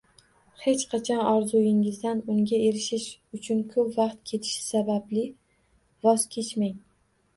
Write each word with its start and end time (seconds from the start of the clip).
Hech 0.61 0.85
qachon 0.93 1.19
orzuingizdan 1.31 2.23
unga 2.35 2.59
erishish 2.69 3.07
uchun 3.39 3.61
ko’p 3.75 3.93
vaqt 4.01 4.19
ketishi 4.33 4.67
sababli 4.71 5.27
voz 6.07 6.27
kechmang 6.37 6.75